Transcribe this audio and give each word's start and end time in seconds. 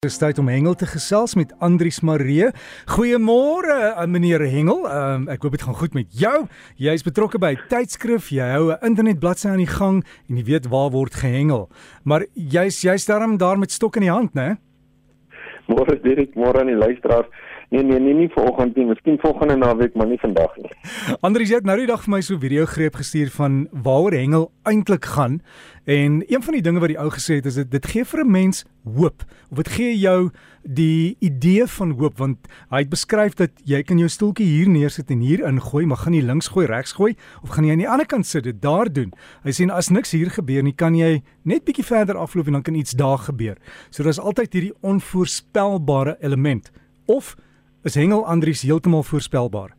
Dis 0.00 0.14
tyd 0.16 0.38
om 0.40 0.46
Hengel 0.48 0.72
te 0.80 0.86
gesels 0.88 1.34
met 1.36 1.50
Andrius 1.60 1.98
Maree. 2.00 2.46
Goeiemôre 2.88 3.74
uh, 3.90 4.06
meneer 4.08 4.40
Hengel. 4.48 4.86
Um, 4.88 5.26
ek 5.28 5.42
hoop 5.44 5.58
dit 5.58 5.64
gaan 5.66 5.76
goed 5.76 5.98
met 5.98 6.14
jou. 6.16 6.46
Jy 6.80 6.94
is 6.96 7.04
betrokke 7.04 7.36
by 7.36 7.50
'n 7.52 7.66
tydskrif. 7.68 8.30
Jy 8.32 8.46
hou 8.48 8.72
'n 8.72 8.80
internetbladsy 8.80 9.50
aan 9.52 9.60
die 9.60 9.68
gang 9.68 10.00
en 10.00 10.38
jy 10.40 10.44
weet 10.48 10.70
waar 10.72 10.88
word 10.96 11.12
gehengel. 11.12 11.68
Maar 12.08 12.24
jy's 12.32 12.80
jy's 12.80 13.04
daarom 13.04 13.36
daar 13.36 13.60
met 13.60 13.76
stok 13.76 14.00
in 14.00 14.08
die 14.08 14.10
hand, 14.10 14.32
né? 14.32 14.56
Môre 15.68 16.00
Dirk, 16.00 16.32
môre 16.32 16.64
aan 16.64 16.72
die 16.72 16.80
luisteraars. 16.80 17.28
Nee 17.70 17.82
nee 17.82 18.00
nee 18.00 18.14
nie 18.14 18.28
vanoggend 18.34 18.74
nie, 18.76 18.84
miskien 18.84 19.18
volgende 19.22 19.54
naweek, 19.56 19.94
maar 19.94 20.08
nie 20.10 20.18
vandag 20.18 20.56
nie. 20.58 20.70
Andries 21.26 21.52
het 21.54 21.66
nou 21.68 21.76
die 21.78 21.86
dag 21.86 22.02
vir 22.02 22.10
my 22.16 22.20
so 22.20 22.34
'n 22.34 22.42
video 22.42 22.64
greep 22.66 22.96
gestuur 22.98 23.30
van 23.30 23.68
waaroor 23.70 24.12
hengel 24.12 24.50
eintlik 24.66 25.04
gaan 25.04 25.38
en 25.84 26.24
een 26.26 26.42
van 26.42 26.54
die 26.54 26.62
dinge 26.62 26.80
wat 26.80 26.88
die 26.88 26.98
ou 26.98 27.10
gesê 27.10 27.38
het 27.38 27.46
is 27.46 27.54
dit 27.54 27.70
dit 27.70 27.86
gee 27.86 28.04
vir 28.04 28.24
'n 28.24 28.30
mens 28.30 28.64
hoop 28.84 29.22
of 29.50 29.56
dit 29.56 29.68
gee 29.68 29.98
jou 29.98 30.30
die 30.62 31.16
idee 31.20 31.66
van 31.66 31.90
hoop 31.90 32.18
want 32.18 32.38
hy 32.70 32.78
het 32.78 32.90
beskryf 32.90 33.34
dat 33.34 33.50
jy 33.64 33.82
kan 33.82 33.98
jou 33.98 34.08
stoeltjie 34.08 34.46
hier 34.46 34.68
neersit 34.68 35.10
en 35.10 35.20
hier 35.20 35.46
ingooi, 35.46 35.86
maar 35.86 35.96
gaan 36.02 36.14
jy 36.14 36.22
links 36.22 36.48
gooi, 36.48 36.66
regs 36.66 36.92
gooi 36.92 37.14
of 37.42 37.50
gaan 37.50 37.64
jy 37.64 37.72
aan 37.72 37.84
die 37.84 37.88
ander 37.88 38.06
kant 38.06 38.26
sit 38.26 38.44
dit 38.44 38.62
daar 38.62 38.92
doen. 38.92 39.12
Hy 39.44 39.50
sê 39.50 39.70
as 39.70 39.90
niks 39.90 40.10
hier 40.10 40.30
gebeur 40.30 40.62
nie, 40.62 40.74
kan 40.74 40.94
jy 40.94 41.22
net 41.44 41.64
bietjie 41.64 41.84
verder 41.84 42.16
afloop 42.16 42.46
en 42.46 42.52
dan 42.52 42.62
kan 42.62 42.74
iets 42.74 42.92
daar 42.92 43.18
gebeur. 43.18 43.56
So 43.90 44.02
daar's 44.02 44.18
altyd 44.18 44.52
hierdie 44.52 44.74
onvoorspelbare 44.80 46.16
element 46.20 46.72
of 47.06 47.36
Is 47.82 47.94
Hengel 47.94 48.26
Andries 48.26 48.62
heeltemal 48.62 49.02
voorspelbaar? 49.02 49.70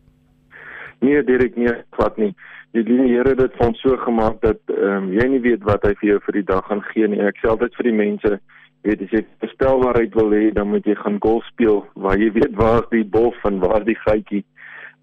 Nee, 1.00 1.24
Dirk, 1.24 1.56
nee, 1.56 1.74
glad 1.90 2.18
nie. 2.18 2.34
Die 2.72 2.84
Here 2.84 3.30
het 3.30 3.38
dit 3.38 3.58
vir 3.60 3.68
ons 3.68 3.82
so 3.84 3.98
gemaak 4.02 4.40
dat 4.42 4.58
ehm 4.74 5.04
um, 5.04 5.12
jy 5.14 5.28
nie 5.30 5.42
weet 5.44 5.62
wat 5.68 5.86
hy 5.86 5.92
vir 6.00 6.08
jou 6.10 6.18
vir 6.26 6.38
die 6.40 6.48
dag 6.48 6.66
gaan 6.66 6.82
gee 6.88 7.10
nie. 7.12 7.20
Ek 7.22 7.38
sê 7.38 7.52
altyd 7.52 7.78
vir 7.78 7.90
die 7.90 7.94
mense, 8.00 8.32
weet 8.88 9.04
as 9.06 9.14
jy 9.14 9.22
voorspelbaarheid 9.44 10.18
wil 10.18 10.34
hê, 10.34 10.42
dan 10.56 10.72
moet 10.72 10.90
jy 10.90 10.96
gaan 10.98 11.20
golf 11.22 11.46
speel 11.52 11.84
waar 11.94 12.18
jy 12.18 12.32
weet 12.40 12.58
waar 12.58 12.90
die 12.90 13.04
bof 13.06 13.38
en 13.46 13.62
waar 13.62 13.86
die 13.86 13.98
gytjie. 14.02 14.42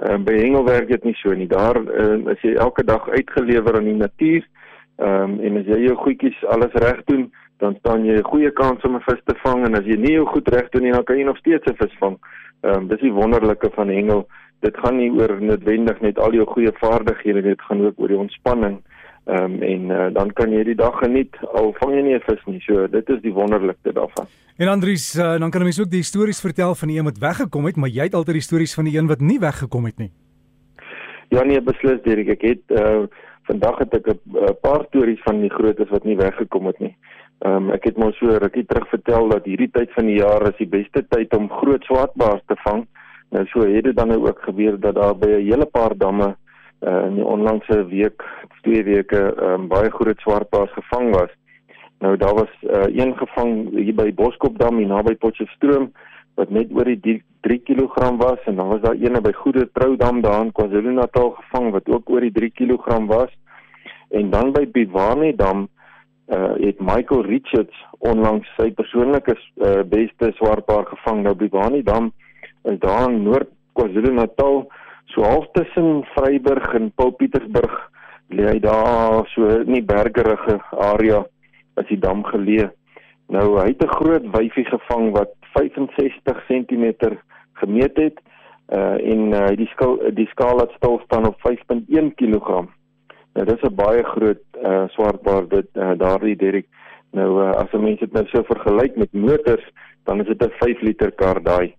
Ehm 0.02 0.16
um, 0.16 0.26
by 0.26 0.34
Hengel 0.40 0.66
werk 0.66 0.90
dit 0.90 1.06
nie 1.06 1.14
so 1.22 1.38
nie. 1.38 1.46
Daar 1.46 1.78
uh, 1.78 2.18
is 2.34 2.42
jy 2.42 2.56
elke 2.58 2.82
dag 2.82 3.06
uitgelewer 3.14 3.78
aan 3.78 3.92
die 3.92 4.00
natuur. 4.02 4.42
Ehm 4.98 5.38
um, 5.38 5.38
en 5.38 5.62
as 5.62 5.70
jy 5.70 5.84
jou 5.86 5.94
goedjies 6.02 6.42
alles 6.50 6.74
reg 6.82 7.04
doen, 7.06 7.28
dan 7.58 7.76
staan 7.78 8.04
jy 8.04 8.18
'n 8.18 8.30
goeie 8.32 8.50
kans 8.50 8.82
om 8.84 8.96
'n 8.96 9.06
vis 9.08 9.22
te 9.24 9.34
vang 9.44 9.66
en 9.66 9.74
as 9.74 9.84
jy 9.84 9.96
nie 9.96 10.12
jou 10.12 10.26
goed 10.26 10.48
reg 10.48 10.68
doen 10.70 10.82
nie, 10.82 10.92
dan 10.92 11.04
kan 11.04 11.18
jy 11.18 11.24
nog 11.24 11.38
steeds 11.38 11.66
'n 11.66 11.76
vis 11.76 11.96
vang. 11.98 12.18
Ehm 12.62 12.74
um, 12.74 12.88
dis 12.88 13.00
die 13.00 13.12
wonderlike 13.12 13.70
van 13.74 13.88
hengel. 13.88 14.28
Dit 14.60 14.76
gaan 14.76 14.96
nie 14.96 15.10
oor 15.10 15.42
noodwendig 15.42 16.00
net 16.00 16.18
al 16.18 16.32
jou 16.32 16.46
goeie 16.46 16.72
vaardighede, 16.74 17.42
dit 17.42 17.60
gaan 17.62 17.84
ook 17.86 17.94
oor 17.96 18.08
die 18.08 18.16
ontspanning. 18.16 18.80
Ehm 19.26 19.44
um, 19.44 19.62
en 19.62 19.82
uh, 19.90 20.06
dan 20.12 20.32
kan 20.32 20.50
jy 20.50 20.64
die 20.64 20.74
dag 20.74 20.98
geniet 20.98 21.36
al 21.52 21.74
vang 21.78 21.94
jy 21.94 22.02
nie 22.02 22.14
'n 22.14 22.20
vis 22.26 22.44
nie. 22.46 22.60
So 22.60 22.86
dit 22.86 23.08
is 23.08 23.20
die 23.20 23.32
wonderlikste 23.32 23.92
daarvan. 23.92 24.26
En 24.56 24.68
Andries, 24.68 25.14
uh, 25.14 25.38
dan 25.38 25.50
kan 25.50 25.60
jy 25.60 25.64
mens 25.64 25.80
ook 25.80 25.90
die 25.90 26.02
stories 26.02 26.40
vertel 26.40 26.74
van 26.74 26.88
die 26.88 26.98
een 26.98 27.04
wat 27.04 27.18
weggekom 27.18 27.64
het, 27.64 27.76
maar 27.76 27.88
jy 27.88 28.02
het 28.02 28.14
altyd 28.14 28.34
die 28.34 28.48
stories 28.48 28.74
van 28.74 28.84
die 28.84 28.98
een 28.98 29.06
wat 29.06 29.20
nie 29.20 29.38
weggekom 29.38 29.84
het 29.84 29.98
nie. 29.98 30.12
Ja 31.28 31.44
nee, 31.44 31.60
beslis 31.60 32.02
Dirk, 32.02 32.28
ek 32.28 32.42
het 32.42 32.64
uh, 32.80 33.04
vandag 33.42 33.78
het 33.78 33.94
ek 33.94 34.06
'n 34.06 34.56
paar 34.60 34.84
stories 34.88 35.22
van 35.22 35.40
die 35.40 35.50
grootes 35.50 35.88
wat 35.90 36.04
nie 36.04 36.16
weggekom 36.16 36.66
het 36.66 36.78
nie. 36.78 36.96
Ehm 37.38 37.54
um, 37.54 37.70
ek 37.70 37.84
het 37.84 37.98
mos 38.02 38.16
so 38.18 38.34
rukkie 38.42 38.64
terug 38.66 38.88
vertel 38.90 39.28
dat 39.30 39.44
hierdie 39.46 39.70
tyd 39.70 39.92
van 39.94 40.08
die 40.10 40.16
jaar 40.18 40.42
is 40.48 40.56
die 40.58 40.70
beste 40.70 41.04
tyd 41.06 41.34
om 41.36 41.50
groot 41.60 41.84
swartbaars 41.86 42.42
te 42.50 42.56
vang. 42.64 42.86
Nou 43.30 43.44
so 43.52 43.62
het 43.62 43.84
dit 43.84 43.96
dan 43.96 44.10
nou 44.10 44.24
ook 44.26 44.40
gebeur 44.42 44.80
dat 44.80 44.94
daar 44.94 45.14
by 45.14 45.28
'n 45.28 45.46
hele 45.46 45.66
paar 45.66 45.94
damme 45.96 46.34
uh, 46.80 47.04
in 47.06 47.14
die 47.14 47.24
onlangse 47.24 47.86
week, 47.86 48.24
twee 48.62 48.82
weke, 48.84 49.34
ehm 49.34 49.52
um, 49.52 49.68
baie 49.68 49.90
groot 49.90 50.20
swartbaars 50.20 50.72
gevang 50.72 51.14
was. 51.14 51.30
Nou 51.98 52.16
daar 52.16 52.34
was 52.34 52.52
uh, 52.62 52.90
een 52.90 53.16
gevang 53.16 53.70
hier 53.70 53.94
by 53.94 54.14
Boskopdam 54.14 54.76
hier 54.76 54.86
naby 54.86 55.14
Potchefstroom 55.14 55.92
wat 56.34 56.50
net 56.50 56.70
oor 56.70 56.84
die 56.84 57.22
3 57.40 57.62
kg 57.62 58.16
was 58.18 58.38
en 58.44 58.56
dan 58.56 58.68
was 58.68 58.80
daar 58.80 58.98
een 58.98 59.22
by 59.22 59.32
Goeie 59.32 59.70
Troudam 59.72 60.20
daar 60.20 60.40
in 60.40 60.52
KwaZulu-Natal 60.52 61.30
gevang 61.30 61.70
wat 61.70 61.88
ook 61.88 62.10
oor 62.10 62.20
die 62.20 62.32
3 62.32 62.50
kg 62.50 63.06
was. 63.06 63.30
En 64.10 64.30
dan 64.30 64.52
by 64.52 64.66
Biwane 64.70 65.34
Dam 65.36 65.68
uh 66.28 66.54
het 66.60 66.80
Michael 66.80 67.22
Richards 67.24 67.76
onlangs 67.98 68.48
sy 68.56 68.70
persoonlike 68.76 69.34
uh, 69.34 69.80
beste 69.88 70.32
swartbaar 70.36 70.84
gevang 70.90 71.22
nou 71.24 71.34
by 71.34 71.48
Bani 71.48 71.82
Dam 71.82 72.12
is 72.68 72.78
daar 72.82 73.08
in 73.08 73.22
Noord 73.22 73.48
KwaZulu-Natal 73.78 74.66
so 75.14 75.24
half 75.24 75.46
tussen 75.52 76.04
Vryburg 76.14 76.74
en 76.74 76.90
Paul 76.94 77.14
Pietersburg 77.16 77.76
lê 78.28 78.44
hy 78.50 78.58
daar 78.60 79.24
so 79.32 79.48
in 79.62 79.72
die 79.78 79.84
bergerige 79.84 80.58
area 80.76 81.22
as 81.80 81.86
die 81.88 82.00
dam 82.00 82.24
geleë. 82.26 82.68
Nou 83.32 83.46
hy 83.60 83.68
het 83.72 83.82
'n 83.84 83.96
groot 83.96 84.24
wyfie 84.36 84.66
gevang 84.68 85.12
wat 85.16 85.32
65 85.56 86.44
cm 86.48 87.16
gemeet 87.60 87.96
het 87.96 88.20
uh 88.68 89.00
en 89.00 89.32
uh, 89.32 89.48
die 89.56 89.68
skaal 89.72 89.96
die 90.12 90.28
skaal 90.28 90.60
het 90.60 90.72
stil 90.76 91.00
staan 91.04 91.26
op 91.26 91.36
5.1 91.40 92.12
kg 92.20 92.68
Nou 93.34 93.44
dis 93.46 93.62
'n 93.62 93.74
baie 93.74 94.04
groot 94.04 94.42
uh 94.62 94.88
swartbaar 94.88 95.48
dit 95.48 95.68
uh, 95.74 95.92
daardie 95.96 96.36
Derek. 96.36 96.66
Nou 97.12 97.42
uh, 97.42 97.50
as 97.50 97.72
'n 97.72 97.82
mens 97.82 98.00
dit 98.00 98.12
nou 98.12 98.26
so 98.26 98.42
vergelyk 98.42 98.96
met 98.96 99.12
motors, 99.12 99.66
dan 100.04 100.20
is 100.20 100.26
dit 100.26 100.42
'n 100.42 100.50
5 100.58 100.80
liter 100.80 101.10
kar 101.12 101.42
daai 101.42 101.74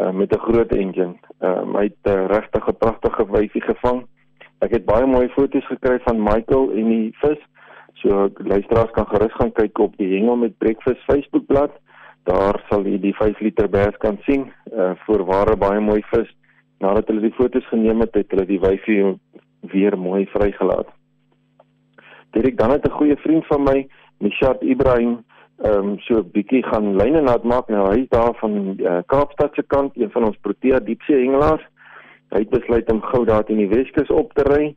uh 0.00 0.10
met 0.10 0.32
'n 0.32 0.40
groot 0.40 0.72
engine. 0.72 1.14
Uh 1.40 1.62
hy 1.74 1.82
het 1.82 2.02
'n 2.04 2.10
uh, 2.10 2.26
regtig 2.26 2.68
'n 2.68 2.76
pragtige 2.78 3.26
wyfie 3.30 3.62
gevang. 3.62 4.06
Ek 4.58 4.70
het 4.70 4.84
baie 4.84 5.06
mooi 5.06 5.28
foto's 5.28 5.66
gekry 5.66 5.98
van 6.04 6.22
Michael 6.22 6.70
en 6.70 6.88
die 6.88 7.14
vis. 7.20 7.38
So 7.94 8.30
luisteraars 8.34 8.90
kan 8.90 9.06
gerus 9.06 9.34
gaan 9.34 9.52
kyk 9.52 9.78
op 9.78 9.96
die 9.96 10.14
Hengel 10.14 10.36
met 10.36 10.58
Breakfast 10.58 11.02
Facebookblad. 11.06 11.70
Daar 12.24 12.64
sal 12.68 12.84
jy 12.86 12.98
die 13.00 13.14
5 13.14 13.40
liter 13.40 13.68
bass 13.68 13.96
kan 13.98 14.18
sien. 14.26 14.52
Uh 14.72 14.92
voorware 15.06 15.56
baie 15.56 15.80
mooi 15.80 16.02
vis. 16.10 16.30
Nadat 16.78 17.08
hulle 17.10 17.20
die 17.20 17.34
foto's 17.34 17.66
geneem 17.68 18.00
het, 18.00 18.14
het 18.14 18.30
hulle 18.30 18.46
die 18.46 18.60
wyfie 18.60 19.18
weer 19.60 19.98
mooi 19.98 20.26
vrygelaat. 20.26 20.88
Dirk 22.30 22.58
dan 22.58 22.70
het 22.70 22.86
'n 22.86 22.90
goeie 22.90 23.16
vriend 23.16 23.46
van 23.46 23.62
my, 23.62 23.88
Mishat 24.18 24.62
Ibrahim, 24.62 25.24
ehm 25.56 25.88
um, 25.88 25.98
so 25.98 26.18
'n 26.18 26.30
bietjie 26.32 26.62
gaan 26.62 26.96
lyne 26.96 27.20
nat 27.20 27.44
maak. 27.44 27.68
Nou 27.68 27.88
hy 27.92 28.00
is 28.00 28.08
daar 28.08 28.34
van 28.34 28.74
uh, 28.78 28.98
Kaapstad 29.06 29.54
se 29.54 29.62
kant, 29.66 29.96
een 29.96 30.10
van 30.10 30.24
ons 30.24 30.36
Protea 30.40 30.78
diepsee 30.78 31.24
hengelaars. 31.24 31.66
Hy 32.28 32.38
het 32.38 32.50
besluit 32.50 32.92
om 32.92 33.02
gou 33.02 33.24
daar 33.24 33.42
in 33.46 33.56
die 33.56 33.68
Weskus 33.68 34.10
op 34.10 34.32
te 34.32 34.42
ry 34.42 34.76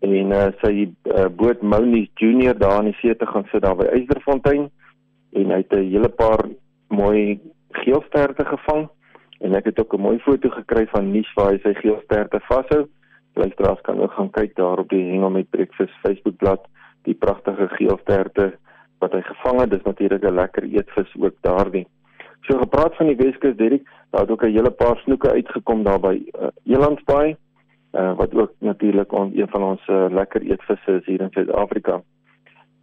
en 0.00 0.32
uh, 0.32 0.46
sy 0.62 0.88
uh, 0.88 1.26
boot 1.36 1.62
Mounie 1.62 2.10
Junior 2.14 2.58
daar 2.58 2.78
in 2.80 2.90
die 2.90 2.98
see 3.00 3.16
te 3.16 3.26
gaan 3.26 3.44
sit 3.52 3.62
daar 3.62 3.76
by 3.76 3.84
Eysterfontein 3.84 4.70
en 5.32 5.50
hy 5.50 5.60
het 5.60 5.72
'n 5.72 5.90
hele 5.92 6.08
paar 6.08 6.48
mooi 6.88 7.40
geelsterte 7.70 8.44
gevang 8.44 8.88
en 9.40 9.54
ek 9.54 9.64
het 9.64 9.80
ook 9.80 9.94
'n 9.94 10.00
mooi 10.00 10.18
foto 10.18 10.48
gekry 10.48 10.86
van 10.86 11.10
Nies 11.12 11.32
waar 11.34 11.52
hy 11.52 11.58
sy 11.62 11.74
geelsterte 11.74 12.40
vashou 12.48 12.88
luisteraars 13.34 13.80
kan 13.80 14.00
ook 14.00 14.12
gaan 14.12 14.30
kyk 14.30 14.56
daar 14.56 14.78
op 14.78 14.88
die 14.88 15.10
Hengel 15.10 15.30
met 15.30 15.50
Breakfast 15.50 15.94
Facebookblad 16.02 16.66
die 17.02 17.14
pragtige 17.14 17.68
geelsterte 17.68 18.52
wat 18.98 19.12
hy 19.12 19.20
gevang 19.20 19.60
het. 19.60 19.70
Dis 19.70 19.82
natuurlik 19.82 20.24
'n 20.24 20.34
lekker 20.34 20.62
eetvis 20.62 21.14
ook 21.18 21.34
daardie 21.40 21.86
so 22.40 22.58
gepraat 22.58 22.96
van 22.96 23.06
die 23.06 23.16
Weskus 23.16 23.56
Derek 23.56 23.88
daar 24.10 24.20
het 24.20 24.30
ook 24.30 24.42
'n 24.42 24.56
hele 24.56 24.70
paar 24.70 24.96
snoeke 24.96 25.30
uitgekom 25.30 25.82
daar 25.82 26.00
by 26.00 26.22
uh, 26.40 26.46
Elandsbaai 26.64 27.36
uh, 27.92 28.16
wat 28.16 28.34
ook 28.34 28.52
natuurlik 28.58 29.12
on, 29.12 29.32
een 29.34 29.48
van 29.48 29.62
ons 29.62 29.88
uh, 29.88 30.06
lekker 30.10 30.40
eetvisse 30.42 30.92
is 30.92 31.06
hier 31.06 31.20
in 31.20 31.30
Suid-Afrika. 31.30 32.02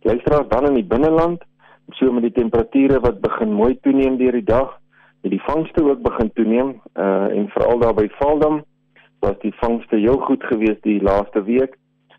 Luisteraars 0.02 0.48
dan 0.48 0.68
in 0.68 0.74
die 0.74 0.86
binneland 0.86 1.44
so 1.90 2.12
met 2.12 2.22
die 2.22 2.32
temperature 2.32 3.00
wat 3.00 3.22
begin 3.22 3.54
mooi 3.54 3.80
toeneem 3.82 4.18
deur 4.18 4.32
die 4.32 4.44
dag 4.44 4.80
het 5.22 5.32
die 5.32 5.42
vangste 5.42 5.84
ook 5.84 6.02
begin 6.02 6.32
toeneem 6.34 6.82
uh, 6.94 7.38
en 7.38 7.50
veral 7.50 7.80
daar 7.80 7.94
by 7.94 8.08
Valdam 8.10 8.64
was 9.20 9.40
die 9.40 9.54
vangste 9.56 9.96
heel 9.96 10.18
goed 10.18 10.44
geweest 10.44 10.84
die 10.84 11.02
laaste 11.02 11.44
week. 11.44 11.78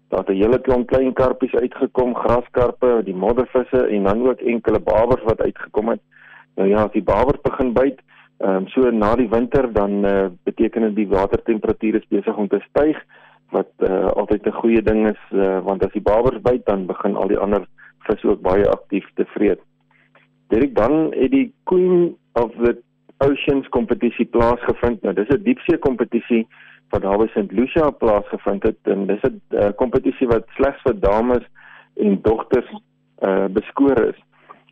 Daar 0.09 0.21
het 0.21 0.29
'n 0.29 0.43
hele 0.43 0.61
klomp 0.61 0.87
klein 0.87 1.13
karpies 1.13 1.55
uitgekom, 1.55 2.15
graskarpe, 2.15 3.01
die 3.05 3.15
moddervisse 3.15 3.87
en 3.87 4.03
dan 4.03 4.29
ook 4.29 4.41
enkele 4.41 4.81
babers 4.81 5.23
wat 5.23 5.41
uitgekom 5.41 5.89
het. 5.89 6.01
Nou 6.55 6.69
ja, 6.69 6.83
as 6.83 6.93
die 6.93 7.03
babers 7.03 7.41
begin 7.41 7.73
byt, 7.73 8.01
ehm 8.39 8.57
um, 8.57 8.69
so 8.69 8.91
na 8.91 9.15
die 9.17 9.29
winter 9.29 9.73
dan 9.73 10.05
uh, 10.05 10.27
beteken 10.43 10.83
dit 10.83 10.95
die 10.95 11.09
watertemperatuur 11.09 11.95
is 11.95 12.09
besig 12.09 12.37
om 12.37 12.49
te 12.49 12.61
styg 12.69 12.97
wat 13.51 13.71
uh, 13.79 14.07
altyd 14.07 14.47
'n 14.47 14.61
goeie 14.61 14.83
ding 14.83 15.09
is 15.09 15.23
uh, 15.33 15.59
want 15.65 15.85
as 15.85 15.93
die 15.93 16.03
babers 16.03 16.41
byt 16.41 16.67
dan 16.67 16.87
begin 16.87 17.17
al 17.17 17.29
die 17.29 17.39
ander 17.39 17.67
visse 17.99 18.29
ook 18.29 18.41
baie 18.41 18.69
aktief 18.69 19.07
te 19.15 19.25
vreet. 19.25 19.61
Direk 20.49 20.75
dan 20.75 21.13
het 21.13 21.31
die 21.31 21.53
Queen 21.65 22.17
of 22.33 22.53
the 22.63 22.77
Oceans 23.19 23.69
kompetisie 23.69 24.27
plaasgevind. 24.27 25.03
Nou 25.03 25.15
dis 25.15 25.29
'n 25.29 25.43
diepsee 25.43 25.79
kompetisie 25.79 26.47
wat 26.91 27.03
daar 27.03 27.19
by 27.19 27.27
St. 27.33 27.53
Lucia 27.53 27.91
plaasgevind 27.91 28.63
het 28.63 28.79
en 28.83 29.07
dis 29.07 29.23
'n 29.23 29.41
uh, 29.51 29.69
kompetisie 29.77 30.27
wat 30.27 30.45
slegs 30.57 30.81
vir 30.83 31.01
dames 31.01 31.45
en 31.97 32.19
dogters 32.23 32.71
uh, 33.21 33.45
beskoor 33.51 33.99
is. 34.09 34.19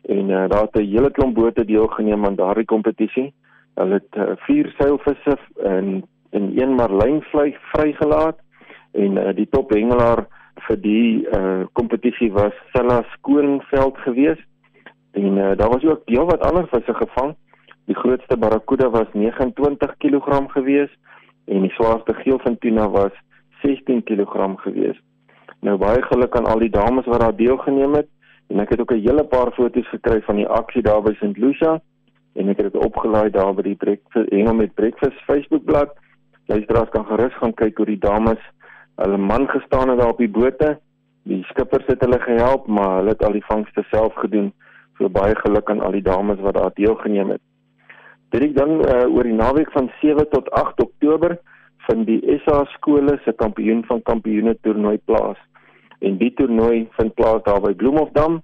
En 0.05 0.29
uh, 0.29 0.49
daar 0.49 0.61
het 0.61 0.75
'n 0.75 0.91
hele 0.93 1.11
klomp 1.11 1.35
bote 1.35 1.65
deelgeneem 1.65 2.25
aan 2.25 2.35
daardie 2.35 2.65
kompetisie. 2.65 3.33
Hulle 3.75 3.93
het 3.93 4.15
uh, 4.15 4.35
vier 4.35 4.73
seilvisse 4.77 5.37
en 5.63 6.03
en 6.29 6.61
een 6.61 6.73
marlyn 6.75 7.21
vlei 7.21 7.57
vrygelaat 7.73 8.37
en 8.91 9.17
uh, 9.17 9.35
die 9.35 9.47
top 9.49 9.69
hengelaar 9.69 10.27
vir 10.67 10.81
die 10.81 11.27
kompetisie 11.71 12.29
uh, 12.29 12.33
was 12.33 12.53
Sella 12.73 13.03
Skoonveld 13.13 13.97
geweest. 13.97 14.47
En 15.11 15.37
uh, 15.37 15.51
daar 15.55 15.69
was 15.69 15.83
ook 15.83 16.01
heel 16.05 16.25
wat 16.25 16.41
ander 16.41 16.67
visse 16.67 16.93
gevang 16.93 17.35
swaarste 18.27 18.37
barracuda 18.37 18.89
was 18.89 19.07
29 19.13 19.97
kg 19.97 20.51
gewees 20.51 20.89
en 21.47 21.61
die 21.65 21.73
swaarste 21.75 22.13
geelvin 22.13 22.57
tuna 22.63 22.89
was 22.89 23.13
16 23.61 24.03
kg 24.03 24.55
gewees. 24.63 24.99
Nou 25.61 25.77
baie 25.81 26.01
geluk 26.01 26.35
aan 26.37 26.45
al 26.45 26.59
die 26.59 26.73
dames 26.73 27.05
wat 27.05 27.19
daar 27.19 27.35
deelgeneem 27.35 27.93
het 27.93 28.09
en 28.47 28.59
ek 28.59 28.69
het 28.69 28.81
ook 28.81 28.91
'n 28.91 29.05
hele 29.07 29.23
paar 29.23 29.51
foto's 29.51 29.89
gekry 29.89 30.21
van 30.21 30.35
die 30.35 30.47
aksie 30.47 30.81
daar 30.81 31.01
by 31.01 31.13
St. 31.13 31.37
Lucia 31.37 31.79
en 32.35 32.49
ek 32.49 32.57
het 32.57 32.73
dit 32.73 32.83
opgelaai 32.83 33.29
daar 33.29 33.53
by 33.53 33.61
die 33.61 33.75
Breakfast 33.75 34.29
Engel 34.29 34.53
met 34.53 34.73
Breakfast 34.73 35.19
Facebookblad. 35.25 35.95
Luisteraars 36.45 36.89
kan 36.89 37.05
gerus 37.05 37.33
gaan 37.33 37.53
kyk 37.53 37.77
hoe 37.77 37.85
die 37.85 37.99
dames 37.99 38.39
hulle 38.95 39.17
man 39.17 39.47
gestaan 39.47 39.89
het 39.89 39.99
daar 39.99 40.09
op 40.09 40.17
die 40.17 40.29
bote. 40.29 40.79
Die 41.23 41.43
skippers 41.43 41.85
het 41.85 42.01
hulle 42.01 42.19
gehelp, 42.19 42.67
maar 42.67 42.95
hulle 42.97 43.09
het 43.09 43.23
al 43.25 43.31
die 43.31 43.45
vangste 43.45 43.83
self 43.91 44.13
gedoen. 44.13 44.53
So 44.97 45.09
baie 45.09 45.35
geluk 45.35 45.69
aan 45.69 45.81
al 45.81 45.91
die 45.91 46.01
dames 46.01 46.39
wat 46.39 46.53
daar 46.53 46.71
deelgeneem 46.73 47.29
het. 47.29 47.41
Dit 48.29 48.43
is 48.43 48.53
dan 48.53 48.69
uh, 48.69 49.05
oor 49.15 49.23
die 49.23 49.33
naweek 49.33 49.71
van 49.71 49.91
7 50.01 50.29
tot 50.29 50.49
8 50.51 50.81
Oktober 50.83 51.37
vind 51.87 52.07
die 52.07 52.39
SA 52.43 52.63
skole 52.73 53.19
se 53.23 53.31
kampioen 53.31 53.85
van 53.87 54.01
kampioene 54.01 54.57
toernooi 54.61 54.97
plaas. 55.05 55.39
En 55.99 56.17
die 56.17 56.33
toernooi 56.33 56.87
vind 56.97 57.13
plaas 57.13 57.43
daar 57.43 57.61
by 57.63 57.73
Bloemhofdam 57.73 58.41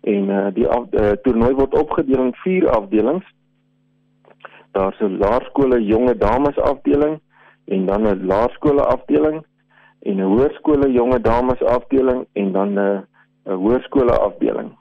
en 0.00 0.30
uh, 0.32 0.46
die 0.56 0.64
uh, 0.64 1.10
toernooi 1.22 1.52
word 1.58 1.76
opgedeel 1.76 2.24
in 2.30 2.34
vier 2.44 2.70
afdelings. 2.72 3.26
Daar's 4.72 5.00
'n 5.00 5.18
laerskole 5.20 5.82
jonge 5.84 6.16
dames 6.16 6.58
afdeling 6.58 7.20
en 7.64 7.86
dan 7.86 8.08
'n 8.08 8.26
laerskole 8.26 8.82
afdeling 8.82 9.44
en 10.00 10.16
'n 10.16 10.30
hoërskole 10.32 10.92
jonge 10.92 11.20
dames 11.20 11.62
afdeling 11.62 12.26
en 12.32 12.52
dan 12.52 12.68
'n 12.78 13.04
'n 13.44 13.52
hoërskole 13.52 14.12
afdeling. 14.12 14.72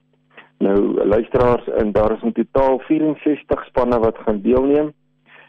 Nou 0.57 1.06
luisteraars 1.06 1.68
en 1.68 1.92
daar 1.92 2.12
is 2.12 2.21
in 2.21 2.33
totaal 2.33 2.80
64 2.80 3.65
spanne 3.65 4.00
wat 4.00 4.18
gaan 4.25 4.42
deelneem 4.42 4.94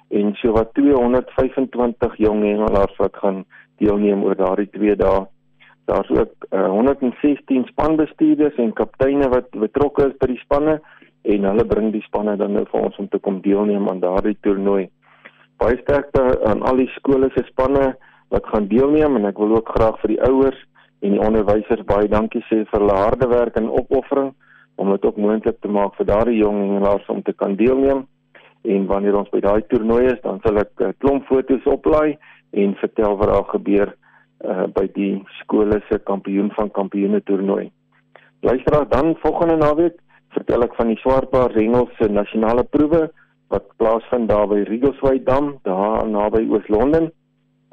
en 0.09 0.35
so 0.35 0.53
wat 0.53 0.75
225 0.75 2.17
jong 2.17 2.43
hengelaars 2.45 2.97
wat 2.97 3.17
gaan 3.17 3.45
deelneem 3.77 4.23
oor 4.23 4.37
daardie 4.37 4.69
2 4.71 4.97
dae. 4.97 5.27
Daar's 5.89 6.11
ook 6.11 6.33
uh, 6.51 6.59
eh, 6.59 6.71
116 6.71 7.65
spanbestuurders 7.65 8.57
en 8.57 8.73
kapteine 8.73 9.29
wat 9.29 9.49
betrokke 9.51 10.09
is 10.09 10.17
by 10.21 10.29
die 10.33 10.43
spanne 10.45 10.81
en 11.23 11.45
hulle 11.45 11.65
bring 11.65 11.93
die 11.93 12.05
spanne 12.05 12.37
dan 12.37 12.53
nou 12.53 12.67
vir 12.69 12.81
ons 12.89 12.99
om 13.01 13.09
te 13.09 13.19
kom 13.19 13.41
deelneem 13.45 13.89
aan 13.89 14.01
daardie 14.05 14.37
toernooi. 14.45 14.89
Baie 15.57 15.79
sterkte 15.81 16.25
aan 16.45 16.63
al 16.63 16.85
die 16.85 16.91
skole 16.97 17.31
se 17.35 17.45
spanne 17.49 17.95
wat 18.29 18.47
gaan 18.53 18.69
deelneem 18.69 19.17
en 19.17 19.31
ek 19.31 19.41
wil 19.41 19.57
ook 19.57 19.73
graag 19.77 19.97
vir 20.03 20.15
die 20.15 20.21
ouers 20.29 20.61
en 21.01 21.17
die 21.17 21.25
onderwysers 21.25 21.87
baie 21.89 22.09
dankie 22.13 22.45
sê 22.51 22.65
vir 22.69 22.81
hulle 22.81 23.01
harde 23.01 23.29
werk 23.33 23.57
en 23.57 23.73
opoffering 23.81 24.35
om 24.79 24.91
dit 24.95 25.05
ook 25.05 25.17
moontlik 25.17 25.59
te 25.61 25.69
maak 25.69 25.97
vir 25.99 26.07
daardie 26.07 26.39
jong 26.39 26.59
hengelaars 26.63 27.07
om 27.13 27.23
te 27.23 27.35
kan 27.35 27.57
deelneem 27.59 28.07
en 28.63 28.87
wanneer 28.91 29.17
ons 29.19 29.31
by 29.31 29.41
daai 29.43 29.63
toernooi 29.71 30.05
is, 30.13 30.21
dan 30.23 30.41
sal 30.45 30.59
ek 30.63 30.71
'n 30.79 30.91
uh, 30.91 30.97
klomp 31.03 31.27
foto's 31.27 31.67
oplaai 31.67 32.19
en 32.53 32.75
vertel 32.83 33.17
wat 33.17 33.31
daar 33.33 33.49
gebeur 33.55 33.89
uh, 34.45 34.67
by 34.75 34.87
die 34.95 35.23
skole 35.41 35.81
se 35.89 35.99
kampioen 36.11 36.51
van 36.57 36.71
kampioene 36.71 37.21
toernooi. 37.23 37.71
Luisteraar, 38.41 38.89
dan 38.89 39.17
volgende 39.23 39.57
naweek 39.57 39.99
vertel 40.37 40.63
ek 40.63 40.75
van 40.79 40.93
die 40.93 41.01
Swartbaars 41.03 41.55
Hengels 41.55 41.95
se 41.99 42.09
nasionale 42.09 42.65
proewe 42.65 43.09
wat 43.49 43.71
plaasvind 43.81 44.29
daar 44.29 44.47
by 44.47 44.63
Rigelsway 44.69 45.23
Dam, 45.25 45.57
daar 45.65 46.07
naby 46.09 46.45
Oos-London. 46.51 47.11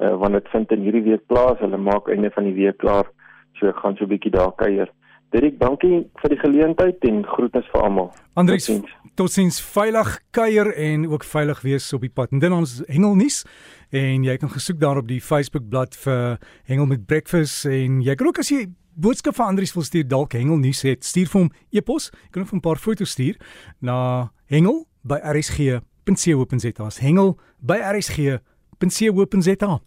Uh, 0.00 0.14
want 0.20 0.32
dit 0.32 0.48
vind 0.52 0.72
in 0.72 0.82
hierdie 0.84 1.04
week 1.04 1.26
plaas. 1.26 1.60
Hulle 1.60 1.78
maak 1.80 2.08
einde 2.08 2.30
van 2.34 2.44
die 2.48 2.56
week 2.56 2.78
klaar. 2.82 3.08
So 3.56 3.68
ek 3.68 3.80
gaan 3.80 3.96
so 3.96 4.04
'n 4.04 4.08
bietjie 4.08 4.32
daar 4.32 4.52
kuier. 4.56 4.88
Dirk, 5.36 5.58
dankie 5.60 6.06
vir 6.22 6.32
die 6.32 6.38
geleentheid 6.40 7.02
en 7.04 7.20
groetens 7.28 7.66
vir 7.72 7.82
almal. 7.84 8.06
Andries, 8.40 8.70
totsiens 9.18 9.58
veilig 9.60 10.14
kuier 10.36 10.70
en 10.72 11.04
ook 11.10 11.26
veilig 11.28 11.60
wees 11.66 11.88
op 11.92 12.06
die 12.06 12.12
pad. 12.12 12.32
En 12.32 12.40
dan 12.40 12.54
ons 12.56 12.78
hengelnuus 12.88 13.42
en 13.92 14.24
jy 14.24 14.36
kan 14.40 14.52
gesoek 14.54 14.80
daar 14.80 15.00
op 15.02 15.08
die 15.10 15.20
Facebook 15.20 15.68
bladsy 15.68 16.06
vir 16.06 16.38
Hengel 16.70 16.88
met 16.94 17.04
Breakfast 17.06 17.68
en 17.68 18.00
jy 18.04 18.16
kan 18.16 18.30
ook 18.30 18.40
as 18.40 18.52
jy 18.54 18.64
boodskap 18.96 19.36
vir 19.36 19.44
Andries 19.44 19.74
wil 19.76 19.84
stuur 19.84 20.06
dalk 20.08 20.38
hengelnuus 20.38 20.80
het, 20.88 21.04
stuur 21.04 21.28
vir 21.32 21.40
hom 21.42 21.50
e-pos. 21.72 22.08
Jy 22.12 22.30
kan 22.32 22.46
hom 22.46 22.58
'n 22.58 22.64
paar 22.64 22.80
foto's 22.80 23.12
stuur 23.12 23.36
na 23.80 24.30
hengel 24.46 24.86
by 25.04 25.20
rsg.co.za. 25.20 26.88
Hengel 27.00 27.36
by 27.60 27.76
rsg.co.za. 27.92 29.80